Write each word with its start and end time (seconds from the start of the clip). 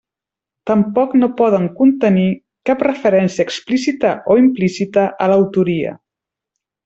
Tampoc 0.69 1.11
no 1.23 1.27
poden 1.41 1.67
contenir 1.81 2.23
cap 2.69 2.81
referència 2.89 3.45
explícita 3.49 4.15
o 4.35 4.39
implícita 4.45 5.03
a 5.27 5.33
l'autoria. 5.35 5.93